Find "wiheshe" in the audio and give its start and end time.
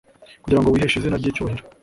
0.69-0.95